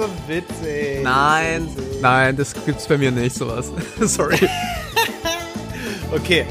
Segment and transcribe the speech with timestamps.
[0.00, 1.02] so witzig.
[1.02, 2.00] Nein, witzig.
[2.00, 3.72] nein, das gibt's bei mir nicht, sowas.
[4.00, 4.38] Sorry.
[6.12, 6.44] Okay,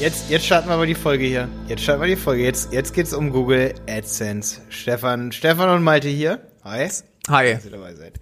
[0.00, 1.46] jetzt, jetzt starten wir mal die Folge hier.
[1.66, 2.42] Jetzt starten wir die Folge.
[2.42, 4.62] Jetzt, jetzt geht's um Google AdSense.
[4.70, 6.40] Stefan, Stefan und Malte hier.
[6.64, 6.88] Hi.
[7.28, 7.52] Hi.
[7.52, 8.14] Dass ihr dabei seid.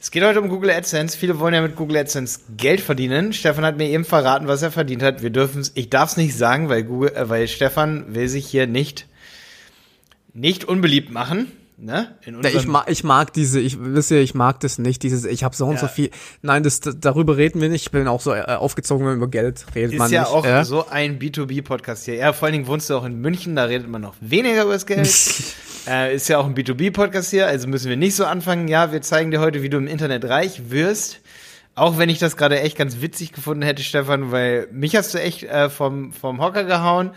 [0.00, 1.18] Es geht heute um Google AdSense.
[1.18, 3.32] Viele wollen ja mit Google AdSense Geld verdienen.
[3.32, 5.24] Stefan hat mir eben verraten, was er verdient hat.
[5.24, 8.46] Wir dürfen es, ich darf es nicht sagen, weil Google, äh, weil Stefan will sich
[8.46, 9.08] hier nicht,
[10.34, 11.50] nicht unbeliebt machen.
[11.82, 12.14] Ne?
[12.52, 15.56] Ich, mag, ich mag diese, ich wisst ihr, ich mag das nicht, dieses, ich habe
[15.56, 15.80] so und Ja.
[15.80, 16.10] so viel.
[16.42, 17.86] Nein, das, darüber reden wir nicht.
[17.86, 19.92] Ich bin auch so äh, aufgezogen, wenn man über Geld redet.
[19.92, 20.64] ist man ja nicht, auch äh?
[20.64, 22.16] so ein B2B-Podcast hier.
[22.16, 24.74] Ja, vor allen Dingen wohnst du auch in München, da redet man noch weniger über
[24.74, 25.08] das Geld.
[25.88, 28.68] äh, ist ja auch ein B2B-Podcast hier, also müssen wir nicht so anfangen.
[28.68, 31.20] Ja, wir zeigen dir heute, wie du im Internet reich wirst.
[31.74, 35.18] Auch wenn ich das gerade echt ganz witzig gefunden hätte, Stefan, weil mich hast du
[35.18, 37.12] echt äh, vom, vom Hocker gehauen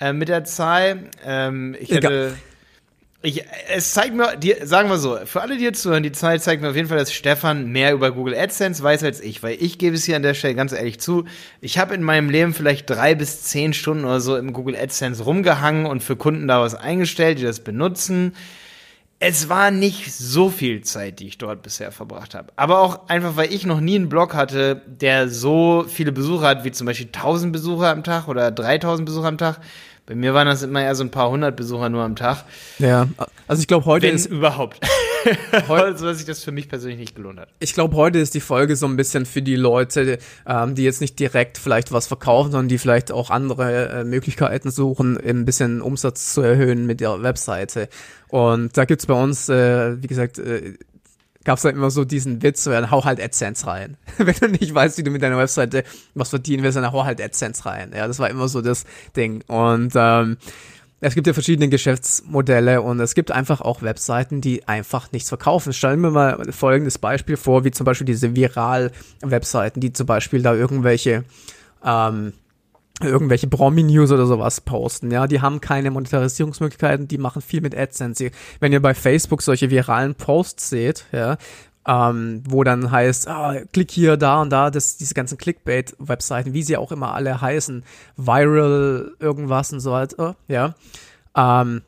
[0.00, 1.04] äh, mit der Zahl.
[1.24, 2.34] Ähm, ich Egal.
[3.20, 6.40] Ich, es zeigt mir, die, sagen wir so, für alle, die jetzt zuhören, die Zahl
[6.40, 9.56] zeigt mir auf jeden Fall, dass Stefan mehr über Google AdSense weiß als ich, weil
[9.60, 11.24] ich gebe es hier an der Stelle ganz ehrlich zu,
[11.60, 15.24] ich habe in meinem Leben vielleicht drei bis zehn Stunden oder so im Google AdSense
[15.24, 18.36] rumgehangen und für Kunden da was eingestellt, die das benutzen.
[19.18, 22.52] Es war nicht so viel Zeit, die ich dort bisher verbracht habe.
[22.54, 26.62] Aber auch einfach, weil ich noch nie einen Blog hatte, der so viele Besucher hat,
[26.62, 29.58] wie zum Beispiel 1000 Besucher am Tag oder 3000 Besucher am Tag.
[30.08, 32.44] Bei mir waren das immer eher so ein paar hundert Besucher nur am Tag.
[32.78, 33.08] Ja,
[33.46, 34.80] also ich glaube heute Wenn ist, überhaupt.
[35.68, 37.48] Heu- also, dass sich das für mich persönlich nicht gelohnt hat.
[37.58, 41.02] ich glaube heute ist die Folge so ein bisschen für die Leute, ähm, die jetzt
[41.02, 45.82] nicht direkt vielleicht was verkaufen, sondern die vielleicht auch andere äh, Möglichkeiten suchen, ein bisschen
[45.82, 47.88] Umsatz zu erhöhen mit ihrer Webseite.
[48.28, 50.74] Und da gibt's bei uns, äh, wie gesagt, äh,
[51.48, 53.96] gab's halt immer so diesen Witz, so, ja, hau halt AdSense rein.
[54.18, 55.82] Wenn du nicht weißt, wie du mit deiner Webseite
[56.14, 57.92] was verdienen willst, dann hau halt AdSense rein.
[57.96, 58.84] Ja, das war immer so das
[59.16, 59.42] Ding.
[59.46, 60.36] Und ähm,
[61.00, 65.72] es gibt ja verschiedene Geschäftsmodelle und es gibt einfach auch Webseiten, die einfach nichts verkaufen.
[65.72, 70.52] Stellen wir mal folgendes Beispiel vor, wie zum Beispiel diese Viral-Webseiten, die zum Beispiel da
[70.52, 71.24] irgendwelche
[71.82, 72.34] ähm,
[73.00, 78.30] irgendwelche Promi-News oder sowas posten, ja, die haben keine Monetarisierungsmöglichkeiten, die machen viel mit AdSense.
[78.60, 81.36] Wenn ihr bei Facebook solche viralen Posts seht, ja,
[81.86, 86.62] ähm, wo dann heißt, ah, klick hier, da und da, das, diese ganzen Clickbait-Webseiten, wie
[86.62, 87.84] sie auch immer alle heißen,
[88.16, 90.74] Viral, irgendwas und so weiter, ja,
[91.36, 91.82] ähm,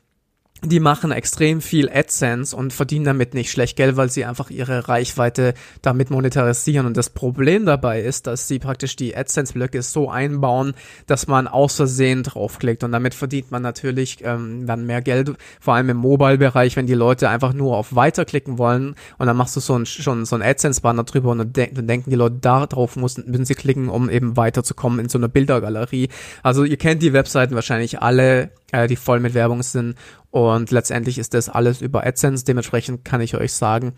[0.63, 4.87] die machen extrem viel AdSense und verdienen damit nicht schlecht Geld, weil sie einfach ihre
[4.87, 6.85] Reichweite damit monetarisieren.
[6.85, 10.73] Und das Problem dabei ist, dass sie praktisch die AdSense-Blöcke so einbauen,
[11.07, 12.83] dass man aus Versehen draufklickt.
[12.83, 16.93] Und damit verdient man natürlich ähm, dann mehr Geld, vor allem im Mobile-Bereich, wenn die
[16.93, 20.43] Leute einfach nur auf Weiterklicken wollen und dann machst du so ein, schon so ein
[20.43, 24.11] AdSense-Banner drüber und dann, dann denken die Leute, da drauf müssen, müssen sie klicken, um
[24.11, 26.09] eben weiterzukommen in so einer Bildergalerie.
[26.43, 29.95] Also ihr kennt die Webseiten wahrscheinlich alle, äh, die voll mit Werbung sind.
[30.31, 32.45] Und letztendlich ist das alles über AdSense.
[32.45, 33.93] Dementsprechend kann ich euch sagen,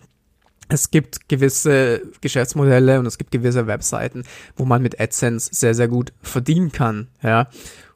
[0.69, 4.23] es gibt gewisse Geschäftsmodelle und es gibt gewisse Webseiten,
[4.55, 7.07] wo man mit AdSense sehr, sehr gut verdienen kann.
[7.21, 7.47] Ja.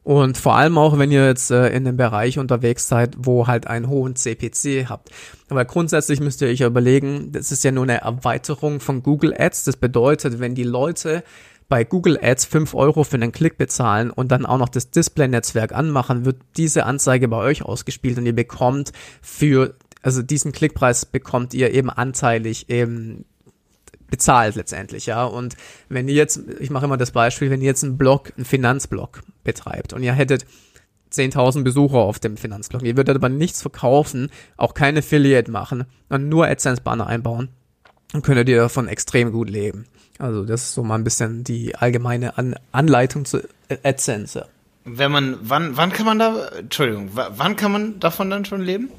[0.04, 3.68] Und vor allem auch, wenn ihr jetzt äh, in dem Bereich unterwegs seid, wo halt
[3.68, 5.10] einen hohen CPC habt.
[5.50, 9.66] Aber grundsätzlich müsst ihr euch überlegen, das ist ja nur eine Erweiterung von Google Ads.
[9.66, 11.24] Das bedeutet, wenn die Leute
[11.70, 15.74] bei Google Ads 5 Euro für einen Klick bezahlen und dann auch noch das Display-Netzwerk
[15.74, 21.54] anmachen, wird diese Anzeige bei euch ausgespielt und ihr bekommt für, also diesen Klickpreis bekommt
[21.54, 23.26] ihr eben anteilig eben
[24.10, 25.26] bezahlt letztendlich, ja.
[25.26, 25.56] Und
[25.90, 29.22] wenn ihr jetzt, ich mache immer das Beispiel, wenn ihr jetzt einen Blog, einen Finanzblog
[29.44, 30.46] betreibt und ihr hättet
[31.12, 36.30] 10.000 Besucher auf dem Finanzblog, ihr würdet aber nichts verkaufen, auch kein Affiliate machen und
[36.30, 37.50] nur AdSense-Banner einbauen,
[38.12, 39.86] dann könntet ihr davon extrem gut leben.
[40.20, 43.42] Also das ist so mal ein bisschen die allgemeine An Anleitung zu
[43.84, 44.46] AdSense.
[44.86, 48.62] Wenn man, wann, wann kann man da, Entschuldigung, wa- wann kann man davon dann schon
[48.62, 48.90] leben?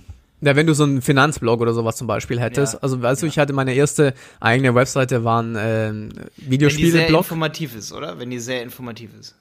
[0.40, 3.26] Ja, wenn du so einen Finanzblog oder sowas zum Beispiel hättest, Ja, also weißt du,
[3.26, 3.30] ja.
[3.30, 7.22] ich hatte meine erste eigene Webseite, waren ähm, Wenn die sehr Videospiele-Blog.
[7.24, 8.18] informativ ist, oder?
[8.20, 9.34] Wenn die sehr informativ ist.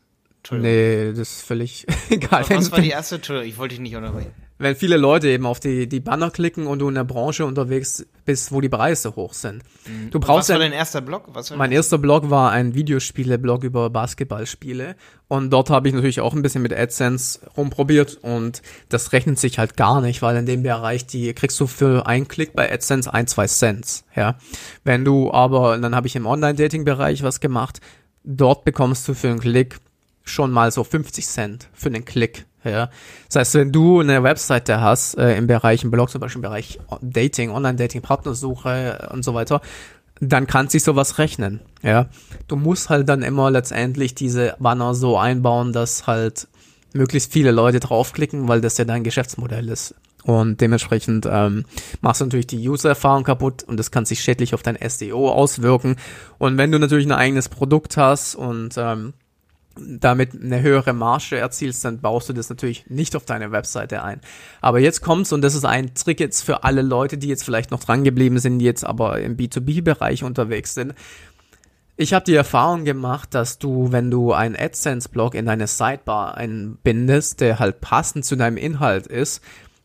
[0.50, 2.46] Nee, das ist völlig egal.
[2.50, 3.16] Was war die erste?
[3.16, 4.32] Entschuldigung, ich wollte dich nicht unterbrechen.
[4.58, 8.06] Wenn viele Leute eben auf die, die Banner klicken und du in der Branche unterwegs
[8.26, 9.64] bist, wo die Preise hoch sind.
[10.12, 11.26] Du Was brauchst war ja dein erster Blog?
[11.28, 14.96] Was war Mein erster Blog war ein Videospiele-Blog über Basketballspiele
[15.28, 19.60] und dort habe ich natürlich auch ein bisschen mit AdSense rumprobiert und das rechnet sich
[19.60, 23.14] halt gar nicht, weil in dem Bereich die kriegst du für einen Klick bei AdSense
[23.14, 24.38] ein, zwei Cents, ja.
[24.84, 27.80] Wenn du aber, dann habe ich im Online-Dating-Bereich was gemacht,
[28.24, 29.78] dort bekommst du für einen Klick
[30.28, 32.46] schon mal so 50 Cent für einen Klick.
[32.64, 32.90] Ja.
[33.28, 36.50] Das heißt, wenn du eine Webseite hast, äh, im Bereich, im Blog, zum Beispiel im
[36.50, 39.62] Bereich Dating, Online-Dating, Partnersuche und so weiter,
[40.20, 41.62] dann kann sich sowas rechnen.
[41.84, 42.08] Ja.
[42.48, 46.48] Du musst halt dann immer letztendlich diese Banner so einbauen, dass halt
[46.94, 49.94] möglichst viele Leute draufklicken, weil das ja dein Geschäftsmodell ist.
[50.24, 51.64] Und dementsprechend ähm,
[52.02, 55.96] machst du natürlich die User-Erfahrung kaputt und das kann sich schädlich auf dein SEO auswirken.
[56.38, 59.14] Und wenn du natürlich ein eigenes Produkt hast und ähm,
[59.80, 64.22] damit eine höhere Marge erzielst, dann baust du das natürlich nicht auf deine Webseite ein.
[64.62, 67.72] Aber jetzt kommt's und das ist ein Trick jetzt für alle Leute, die jetzt vielleicht
[67.72, 70.94] noch dran geblieben sind, die jetzt aber im B2B-Bereich unterwegs sind.
[71.96, 77.42] Ich habe die Erfahrung gemacht, dass du, wenn du einen AdSense-Blog in deine Sidebar einbindest,
[77.42, 79.42] der halt passend zu deinem Inhalt ist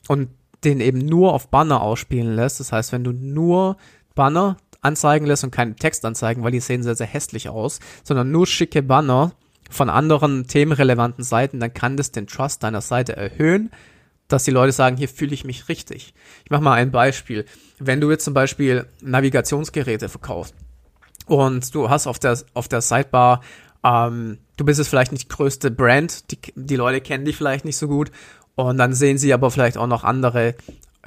[0.08, 0.28] und
[0.62, 3.78] den eben nur auf Banner ausspielen lässt, das heißt, wenn du nur
[4.14, 8.46] Banner anzeigen lässt und keine Textanzeigen, weil die sehen sehr, sehr hässlich aus, sondern nur
[8.46, 9.32] schicke Banner,
[9.72, 13.70] von anderen themenrelevanten Seiten, dann kann das den Trust deiner Seite erhöhen,
[14.28, 16.14] dass die Leute sagen, hier fühle ich mich richtig.
[16.44, 17.44] Ich mache mal ein Beispiel.
[17.78, 20.54] Wenn du jetzt zum Beispiel Navigationsgeräte verkaufst
[21.26, 23.42] und du hast auf der, auf der Sidebar,
[23.84, 27.64] ähm, du bist jetzt vielleicht nicht die größte Brand, die, die Leute kennen dich vielleicht
[27.64, 28.10] nicht so gut
[28.54, 30.54] und dann sehen sie aber vielleicht auch noch andere,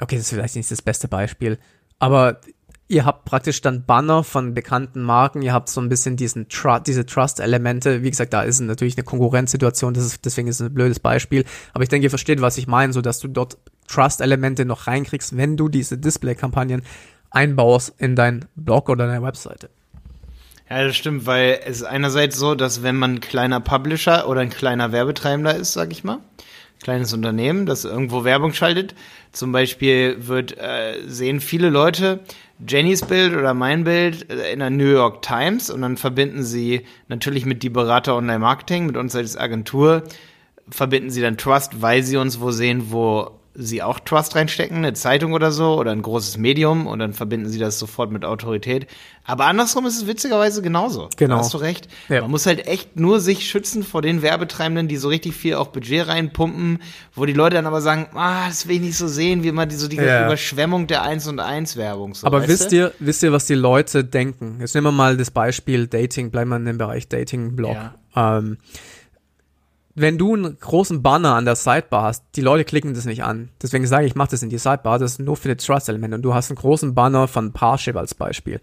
[0.00, 1.58] okay, das ist vielleicht nicht das beste Beispiel,
[1.98, 2.40] aber
[2.88, 6.78] ihr habt praktisch dann Banner von bekannten Marken, ihr habt so ein bisschen diesen Tru
[6.78, 8.02] diese Trust-Elemente.
[8.02, 11.44] Wie gesagt, da ist natürlich eine Konkurrenzsituation, das ist, deswegen ist es ein blödes Beispiel.
[11.72, 15.36] Aber ich denke, ihr versteht, was ich meine, so dass du dort Trust-Elemente noch reinkriegst,
[15.36, 16.82] wenn du diese Display-Kampagnen
[17.30, 19.68] einbaust in dein Blog oder deine Webseite.
[20.68, 24.50] Ja, das stimmt, weil es einerseits so, dass wenn man ein kleiner Publisher oder ein
[24.50, 26.18] kleiner Werbetreibender ist, sag ich mal,
[26.82, 28.94] kleines Unternehmen, das irgendwo Werbung schaltet,
[29.32, 32.20] zum Beispiel wird äh, sehen viele Leute,
[32.66, 37.44] Jennys Bild oder mein Bild in der New York Times und dann verbinden sie natürlich
[37.44, 40.04] mit die Berater Online Marketing, mit uns als Agentur,
[40.68, 44.92] verbinden sie dann Trust, weil sie uns wo sehen, wo sie auch Trust reinstecken, eine
[44.92, 48.86] Zeitung oder so oder ein großes Medium und dann verbinden sie das sofort mit Autorität.
[49.24, 51.08] Aber andersrum ist es witzigerweise genauso.
[51.16, 51.36] Genau.
[51.36, 51.88] Da hast du recht.
[52.08, 52.20] Ja.
[52.20, 55.72] Man muss halt echt nur sich schützen vor den Werbetreibenden, die so richtig viel auf
[55.72, 56.80] Budget reinpumpen,
[57.14, 59.66] wo die Leute dann aber sagen, ah, das will ich nicht so sehen, wie immer
[59.66, 60.26] die, so die ja.
[60.26, 62.14] Überschwemmung der 1 und 1 Werbung.
[62.14, 64.58] So, aber wisst ihr, wisst ihr, was die Leute denken?
[64.60, 67.74] Jetzt nehmen wir mal das Beispiel Dating, bleiben wir in dem Bereich Dating-Blog.
[67.74, 68.38] Ja.
[68.38, 68.58] Ähm,
[69.96, 73.48] wenn du einen großen Banner an der Sidebar hast, die Leute klicken das nicht an.
[73.62, 76.16] Deswegen sage ich, ich mache das in die Sidebar, das ist nur für die Trust-Elemente.
[76.16, 78.60] Und du hast einen großen Banner von Parship als Beispiel.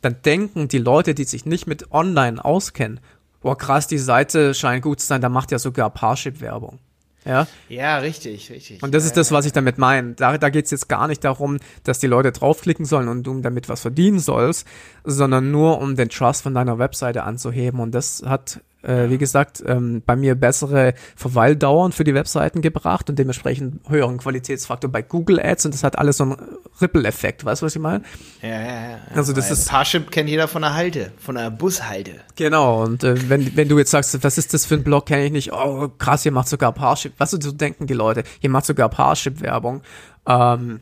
[0.00, 3.00] Dann denken die Leute, die sich nicht mit Online auskennen,
[3.42, 6.78] boah krass, die Seite scheint gut zu sein, da macht ja sogar Parship Werbung.
[7.24, 8.80] Ja, ja richtig, richtig.
[8.82, 10.12] Und das ja, ist das, was ich damit meine.
[10.12, 13.40] Da, da geht es jetzt gar nicht darum, dass die Leute draufklicken sollen und du
[13.40, 14.66] damit was verdienen sollst,
[15.02, 17.80] sondern nur um den Trust von deiner Webseite anzuheben.
[17.80, 23.10] Und das hat äh, wie gesagt, ähm, bei mir bessere Verweildauern für die Webseiten gebracht
[23.10, 26.36] und dementsprechend höheren Qualitätsfaktor bei Google Ads und das hat alles so einen
[26.80, 28.04] Ripple-Effekt, weißt du, was ich meine?
[28.42, 28.98] Ja, ja, ja.
[29.14, 32.12] Also das ist Parship kennt jeder von der Halte, von der Bushalte.
[32.36, 35.26] Genau, und äh, wenn, wenn du jetzt sagst, was ist das für ein Blog, kenne
[35.26, 38.66] ich nicht, oh krass, ihr macht sogar Parship, was so denken die Leute, ihr macht
[38.66, 39.82] sogar Parship-Werbung.
[40.26, 40.80] Ähm,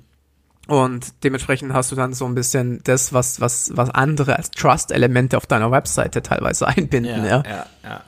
[0.67, 5.37] und dementsprechend hast du dann so ein bisschen das, was, was, was andere als Trust-Elemente
[5.37, 7.43] auf deiner Webseite teilweise einbinden, ja.
[7.43, 8.03] Ja, ja, ja.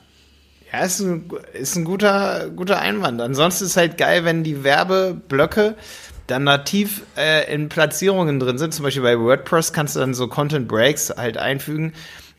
[0.73, 3.21] ja ist ein, ist ein guter, guter Einwand.
[3.21, 5.75] Ansonsten ist halt geil, wenn die Werbeblöcke
[6.25, 8.73] dann nativ äh, in Platzierungen drin sind.
[8.73, 11.93] Zum Beispiel bei WordPress kannst du dann so Content Breaks halt einfügen.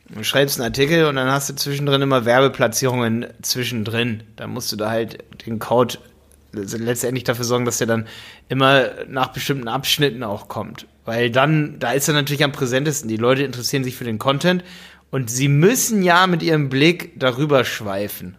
[0.09, 4.23] Du schreibst einen Artikel und dann hast du zwischendrin immer Werbeplatzierungen zwischendrin.
[4.35, 5.97] Da musst du da halt den Code
[6.51, 8.07] letztendlich dafür sorgen, dass der dann
[8.47, 10.87] immer nach bestimmten Abschnitten auch kommt.
[11.05, 13.09] Weil dann, da ist er natürlich am präsentesten.
[13.09, 14.63] Die Leute interessieren sich für den Content
[15.11, 18.35] und sie müssen ja mit ihrem Blick darüber schweifen.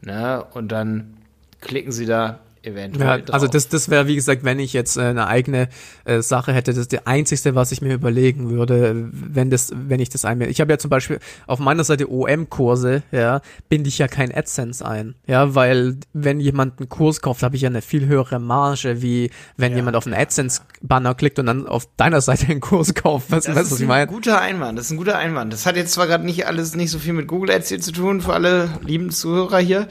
[0.00, 0.44] Ne?
[0.52, 1.16] Und dann
[1.60, 3.20] klicken sie da eventuell.
[3.20, 5.68] Ja, also das, das wäre, wie gesagt, wenn ich jetzt äh, eine eigene
[6.04, 10.00] äh, Sache hätte, das ist das Einzige, was ich mir überlegen würde, wenn das, wenn
[10.00, 10.50] ich das einbinde.
[10.50, 14.84] Ich habe ja zum Beispiel auf meiner Seite OM-Kurse, ja, binde ich ja kein AdSense
[14.84, 15.14] ein.
[15.26, 19.30] Ja, weil wenn jemand einen Kurs kauft, habe ich ja eine viel höhere Marge, wie
[19.56, 23.30] wenn ja, jemand auf einen AdSense-Banner klickt und dann auf deiner Seite einen Kurs kauft.
[23.30, 24.06] Weißt du, was ich meine?
[24.06, 25.52] Das ist ein guter Einwand, das ist ein guter Einwand.
[25.52, 27.92] Das hat jetzt zwar gerade nicht alles, nicht so viel mit Google Ads hier zu
[27.92, 29.88] tun, für alle lieben Zuhörer hier.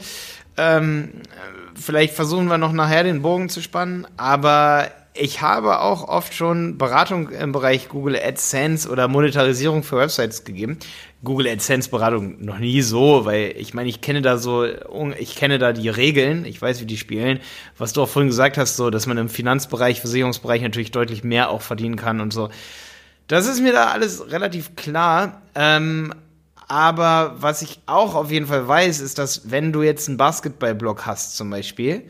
[0.56, 1.08] Ähm,
[1.74, 6.78] vielleicht versuchen wir noch nachher den Bogen zu spannen, aber ich habe auch oft schon
[6.78, 10.78] Beratung im Bereich Google AdSense oder Monetarisierung für Websites gegeben.
[11.22, 14.64] Google AdSense Beratung noch nie so, weil ich meine, ich kenne da so,
[15.18, 17.40] ich kenne da die Regeln, ich weiß, wie die spielen.
[17.76, 21.50] Was du auch vorhin gesagt hast, so, dass man im Finanzbereich, Versicherungsbereich natürlich deutlich mehr
[21.50, 22.48] auch verdienen kann und so.
[23.26, 25.42] Das ist mir da alles relativ klar.
[25.54, 26.14] Ähm,
[26.72, 31.04] aber was ich auch auf jeden Fall weiß, ist, dass wenn du jetzt einen Basketballblock
[31.04, 32.04] hast zum Beispiel,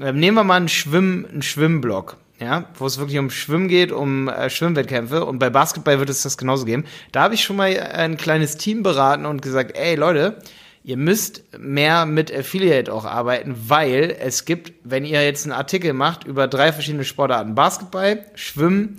[0.00, 3.92] äh, nehmen wir mal einen, Schwimm, einen Schwimmblock, ja, wo es wirklich um Schwimmen geht,
[3.92, 6.86] um äh, Schwimmwettkämpfe und bei Basketball wird es das genauso geben.
[7.12, 10.38] Da habe ich schon mal ein kleines Team beraten und gesagt, ey Leute,
[10.82, 15.92] ihr müsst mehr mit Affiliate auch arbeiten, weil es gibt, wenn ihr jetzt einen Artikel
[15.92, 18.96] macht über drei verschiedene Sportarten, Basketball, Schwimmen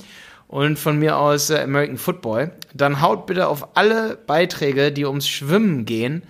[0.51, 5.27] und von mir aus äh, American Football, dann haut bitte auf alle Beiträge, die ums
[5.27, 6.23] Schwimmen gehen,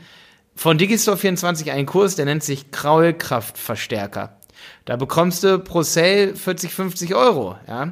[0.55, 4.37] von Digistore24 einen Kurs, der nennt sich Kraulkraftverstärker.
[4.85, 7.91] Da bekommst du pro Sale 40, 50 Euro, ja.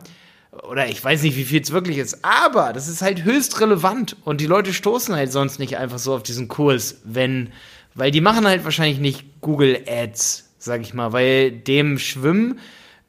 [0.69, 4.15] Oder ich weiß nicht, wie viel es wirklich ist, aber das ist halt höchst relevant
[4.23, 7.51] und die Leute stoßen halt sonst nicht einfach so auf diesen Kurs, wenn,
[7.95, 12.59] weil die machen halt wahrscheinlich nicht Google Ads, sag ich mal, weil dem Schwimmen,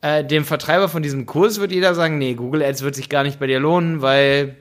[0.03, 3.23] äh, dem Vertreiber von diesem Kurs wird jeder sagen, nee, Google Ads wird sich gar
[3.23, 4.57] nicht bei dir lohnen, weil,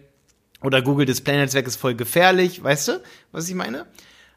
[0.62, 2.92] oder Google Display Netzwerk ist voll gefährlich, weißt du,
[3.32, 3.86] was ich meine?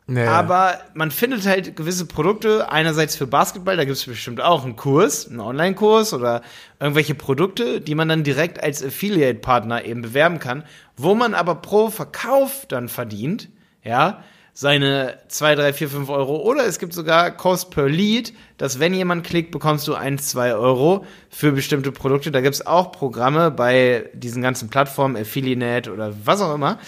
[0.07, 0.27] Nee.
[0.27, 4.75] Aber man findet halt gewisse Produkte, einerseits für Basketball, da gibt es bestimmt auch einen
[4.75, 6.43] Kurs, einen Online-Kurs oder
[6.81, 10.65] irgendwelche Produkte, die man dann direkt als Affiliate-Partner eben bewerben kann,
[10.97, 13.49] wo man aber pro Verkauf dann verdient,
[13.85, 16.37] ja, seine 2, 3, 4, 5 Euro.
[16.37, 20.55] Oder es gibt sogar Cost per Lead, dass wenn jemand klickt, bekommst du 1, 2
[20.55, 22.31] Euro für bestimmte Produkte.
[22.31, 26.79] Da gibt es auch Programme bei diesen ganzen Plattformen, Affiliate oder was auch immer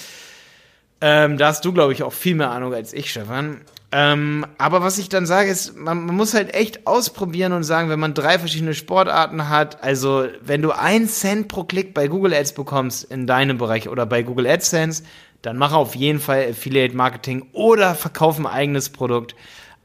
[1.07, 3.61] ähm, da hast du, glaube ich, auch viel mehr Ahnung als ich, Stefan.
[3.93, 7.91] Ähm, aber was ich dann sage, ist, man, man, muss halt echt ausprobieren und sagen,
[7.91, 12.33] wenn man drei verschiedene Sportarten hat, also wenn du einen Cent pro Klick bei Google
[12.33, 15.03] Ads bekommst in deinem Bereich oder bei Google AdSense,
[15.45, 19.35] dann mache auf jeden Fall Affiliate Marketing oder verkauf ein eigenes Produkt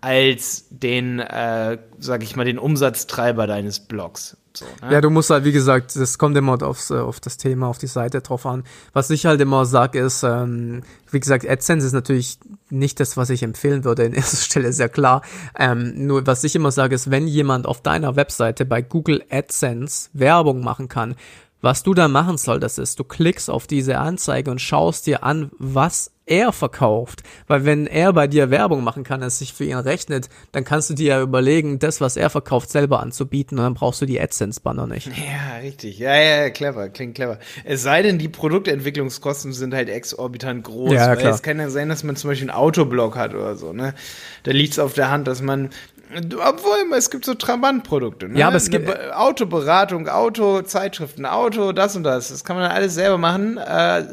[0.01, 4.37] als den, äh, sag ich mal, den Umsatztreiber deines Blogs.
[4.53, 4.93] So, ne?
[4.93, 7.77] Ja, du musst halt, wie gesagt, das kommt immer aufs, äh, auf das Thema, auf
[7.77, 8.63] die Seite drauf an.
[8.93, 12.39] Was ich halt immer sage, ist, ähm, wie gesagt, AdSense ist natürlich
[12.69, 15.21] nicht das, was ich empfehlen würde in erster Stelle, sehr klar.
[15.57, 20.09] Ähm, nur was ich immer sage, ist, wenn jemand auf deiner Webseite bei Google AdSense
[20.13, 21.15] Werbung machen kann,
[21.61, 25.51] was du da machen solltest, ist, du klickst auf diese Anzeige und schaust dir an,
[25.57, 27.23] was er verkauft.
[27.47, 30.89] Weil wenn er bei dir Werbung machen kann, es sich für ihn rechnet, dann kannst
[30.89, 34.21] du dir ja überlegen, das, was er verkauft, selber anzubieten und dann brauchst du die
[34.21, 35.07] AdSense-Banner nicht.
[35.07, 35.97] Ja, richtig.
[35.99, 37.39] Ja, ja, clever, klingt clever.
[37.65, 40.93] Es sei denn, die Produktentwicklungskosten sind halt exorbitant groß.
[40.93, 41.33] Ja, klar.
[41.33, 43.95] es kann ja sein, dass man zum Beispiel einen Autoblog hat oder so, ne?
[44.43, 45.71] Da liegt es auf der Hand, dass man
[46.15, 48.29] obwohl, es gibt so Trabant-Produkte.
[48.29, 48.39] Ne?
[48.39, 52.29] Ja, aber es gibt Eine Autoberatung, Autozeitschriften, Auto, das und das.
[52.29, 53.57] Das kann man dann alles selber machen.
[53.57, 54.03] Äh,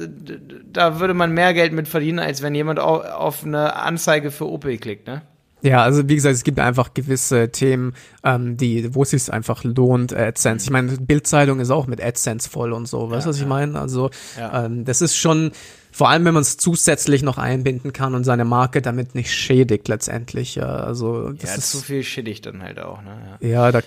[0.72, 4.76] da würde man mehr Geld mit verdienen, als wenn jemand auf eine Anzeige für Opel
[4.78, 5.22] klickt, ne?
[5.66, 9.64] Ja, also wie gesagt, es gibt einfach gewisse Themen, ähm, die, wo es sich einfach
[9.64, 10.64] lohnt, AdSense.
[10.64, 13.46] Ich meine, Bildzeitung ist auch mit AdSense voll und so, weißt du, ja, was ich
[13.46, 13.80] meine?
[13.80, 14.64] Also ja.
[14.64, 15.50] ähm, das ist schon
[15.90, 19.88] vor allem, wenn man es zusätzlich noch einbinden kann und seine Marke damit nicht schädigt
[19.88, 20.54] letztendlich.
[20.54, 23.02] Ja, also das ja, ist zu viel schädigt dann halt auch.
[23.02, 23.38] Ne?
[23.40, 23.80] Ja, ja da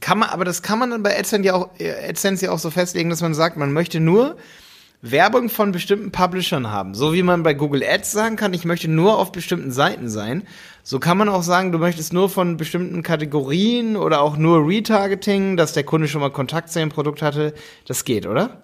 [0.00, 2.70] kann man, aber das kann man dann bei AdSense ja auch, AdSense ja auch so
[2.70, 4.36] festlegen, dass man sagt, man möchte nur
[5.10, 6.94] Werbung von bestimmten Publishern haben.
[6.94, 10.42] So wie man bei Google Ads sagen kann, ich möchte nur auf bestimmten Seiten sein.
[10.82, 15.56] So kann man auch sagen, du möchtest nur von bestimmten Kategorien oder auch nur Retargeting,
[15.56, 17.54] dass der Kunde schon mal Kontakt zu dem Produkt hatte.
[17.86, 18.62] Das geht, oder?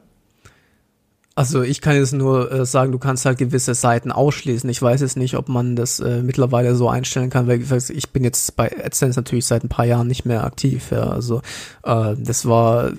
[1.35, 4.69] Also ich kann jetzt nur äh, sagen, du kannst halt gewisse Seiten ausschließen.
[4.69, 8.23] Ich weiß jetzt nicht, ob man das äh, mittlerweile so einstellen kann, weil ich bin
[8.23, 10.91] jetzt bei AdSense natürlich seit ein paar Jahren nicht mehr aktiv.
[10.91, 11.09] Ja.
[11.09, 11.41] Also
[11.85, 12.93] äh, das war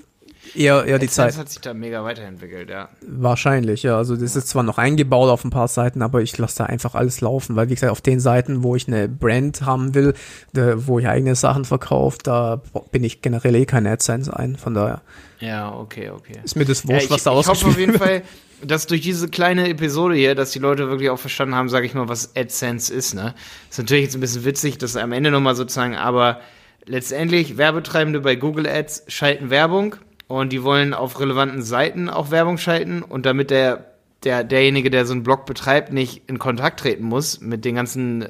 [0.56, 1.38] eher, eher die Zeit.
[1.38, 2.90] hat sich da mega weiterentwickelt, ja.
[3.06, 3.98] Wahrscheinlich, ja.
[3.98, 6.96] Also das ist zwar noch eingebaut auf ein paar Seiten, aber ich lasse da einfach
[6.96, 10.14] alles laufen, weil wie gesagt, auf den Seiten, wo ich eine Brand haben will,
[10.54, 15.02] wo ich eigene Sachen verkaufe, da bin ich generell eh kein AdSense ein, von daher.
[15.40, 16.40] Ja, okay, okay.
[16.44, 18.24] Ist mir das wurscht, ja, ich, was da ausgespielt Ich hoffe auf jeden Fall,
[18.66, 21.94] dass durch diese kleine Episode hier, dass die Leute wirklich auch verstanden haben, sage ich
[21.94, 23.34] mal, was AdSense ist, ne?
[23.70, 26.40] Ist natürlich jetzt ein bisschen witzig, das am Ende nochmal sozusagen, aber
[26.86, 29.96] letztendlich Werbetreibende bei Google Ads schalten Werbung
[30.28, 33.02] und die wollen auf relevanten Seiten auch Werbung schalten.
[33.02, 37.42] Und damit der, der, derjenige, der so einen Blog betreibt, nicht in Kontakt treten muss
[37.42, 38.28] mit den ganzen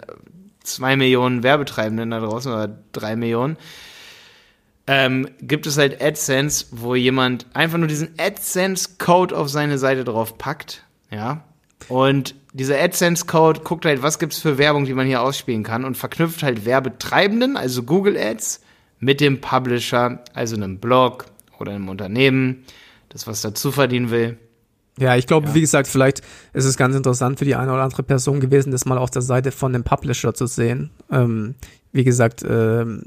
[0.63, 3.57] zwei Millionen Werbetreibenden da draußen oder drei Millionen,
[4.87, 10.37] ähm, gibt es halt AdSense, wo jemand einfach nur diesen AdSense-Code auf seine Seite drauf
[10.37, 11.43] packt, ja,
[11.89, 15.97] und dieser AdSense-Code guckt halt, was gibt's für Werbung, die man hier ausspielen kann und
[15.97, 18.61] verknüpft halt Werbetreibenden, also Google Ads,
[18.99, 21.25] mit dem Publisher, also einem Blog,
[21.63, 22.63] oder einem Unternehmen,
[23.09, 24.37] das was dazu verdienen will.
[24.99, 25.55] Ja, ich glaube, ja.
[25.55, 26.21] wie gesagt, vielleicht
[26.53, 29.23] ist es ganz interessant für die eine oder andere Person gewesen, das mal auf der
[29.23, 30.91] Seite von dem Publisher zu sehen.
[31.11, 31.55] Ähm,
[31.91, 33.03] wie gesagt, ähm,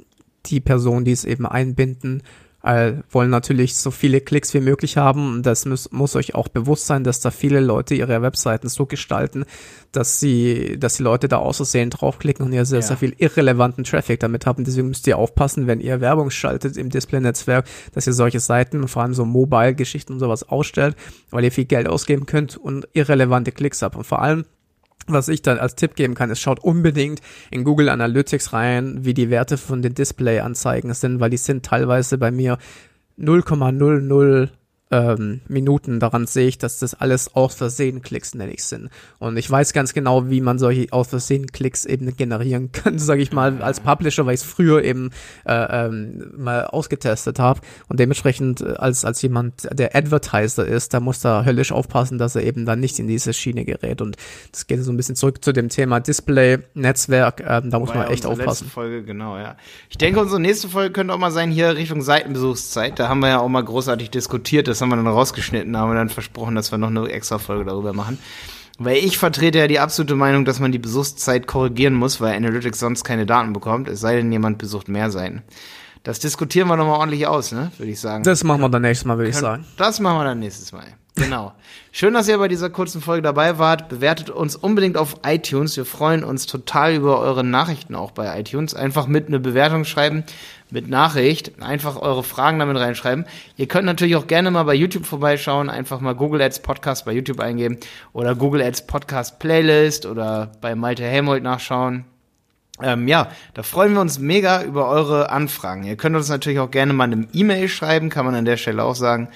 [0.46, 2.22] die Person, die es eben einbinden,
[2.66, 5.42] äh, wollen natürlich so viele Klicks wie möglich haben.
[5.42, 9.44] Das muss, muss euch auch bewusst sein, dass da viele Leute ihre Webseiten so gestalten,
[9.92, 12.86] dass sie, dass die Leute da außersehen draufklicken und ihr sehr, ja.
[12.86, 14.64] sehr viel irrelevanten Traffic damit haben.
[14.64, 19.02] Deswegen müsst ihr aufpassen, wenn ihr Werbung schaltet im Display-Netzwerk, dass ihr solche Seiten vor
[19.02, 20.96] allem so Mobile-Geschichten und sowas ausstellt,
[21.30, 23.94] weil ihr viel Geld ausgeben könnt und irrelevante Klicks habt.
[23.94, 24.44] Und vor allem
[25.08, 27.20] was ich dann als Tipp geben kann, ist, schaut unbedingt
[27.50, 32.18] in Google Analytics rein, wie die Werte von den Display-Anzeigen sind, weil die sind teilweise
[32.18, 32.58] bei mir
[33.18, 34.48] 0,00
[34.90, 38.88] ähm, Minuten daran sehe ich, dass das alles aus Versehen Klicks, nenne ich sind.
[39.18, 43.22] Und ich weiß ganz genau, wie man solche aus Versehen Klicks eben generieren kann, sage
[43.22, 45.10] ich mal, als Publisher, weil ich es früher eben
[45.44, 47.60] äh, ähm, mal ausgetestet habe.
[47.88, 52.36] Und dementsprechend äh, als, als jemand, der Advertiser ist, da muss da höllisch aufpassen, dass
[52.36, 54.00] er eben dann nicht in diese Schiene gerät.
[54.00, 54.16] Und
[54.52, 58.06] das geht so ein bisschen zurück zu dem Thema Display, Netzwerk, ähm, da muss man
[58.08, 58.68] echt aufpassen.
[58.68, 59.56] Folge, genau, ja.
[59.90, 62.98] Ich denke, unsere nächste Folge könnte auch mal sein, hier Richtung Seitenbesuchszeit.
[62.98, 65.96] Da haben wir ja auch mal großartig diskutiert, das haben wir dann rausgeschnitten, haben wir
[65.96, 68.18] dann versprochen, dass wir noch eine extra Folge darüber machen.
[68.78, 72.78] Weil ich vertrete ja die absolute Meinung, dass man die Besuchszeit korrigieren muss, weil Analytics
[72.78, 75.42] sonst keine Daten bekommt, es sei denn, jemand besucht mehr Seiten.
[76.02, 77.72] Das diskutieren wir nochmal ordentlich aus, ne?
[77.78, 78.22] Würde ich sagen.
[78.22, 79.64] Das machen wir dann nächstes Mal, würde ich sagen.
[79.76, 80.84] Das machen wir dann nächstes Mal.
[81.16, 81.54] Genau.
[81.92, 83.88] Schön, dass ihr bei dieser kurzen Folge dabei wart.
[83.88, 85.74] Bewertet uns unbedingt auf iTunes.
[85.74, 88.74] Wir freuen uns total über eure Nachrichten auch bei iTunes.
[88.74, 90.24] Einfach mit eine Bewertung schreiben,
[90.70, 91.62] mit Nachricht.
[91.62, 93.24] Einfach eure Fragen damit reinschreiben.
[93.56, 95.70] Ihr könnt natürlich auch gerne mal bei YouTube vorbeischauen.
[95.70, 97.78] Einfach mal Google Ads Podcast bei YouTube eingeben
[98.12, 102.04] oder Google Ads Podcast Playlist oder bei Malte Helmold nachschauen.
[102.82, 105.84] Ähm, ja, da freuen wir uns mega über eure Anfragen.
[105.84, 108.84] Ihr könnt uns natürlich auch gerne mal eine E-Mail schreiben, kann man an der Stelle
[108.84, 109.30] auch sagen.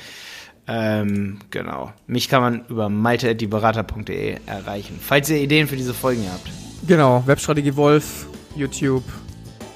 [0.72, 1.92] Ähm, genau.
[2.06, 4.98] Mich kann man über malte.dieberater.de erreichen.
[5.00, 6.48] Falls ihr Ideen für diese Folgen habt.
[6.86, 9.02] Genau, Webstrategie Wolf, YouTube,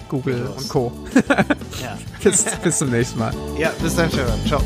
[0.08, 0.92] Google und Co.
[1.82, 1.98] ja.
[2.22, 3.34] bis, bis zum nächsten Mal.
[3.58, 4.38] Ja, bis dann, Stefan.
[4.46, 4.62] Ciao.